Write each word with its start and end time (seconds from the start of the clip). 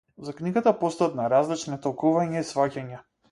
За 0.27 0.31
книгата 0.37 0.71
постојат 0.79 1.19
најразлични 1.19 1.79
толкувања 1.85 2.41
и 2.43 2.49
сфаќања. 2.55 3.03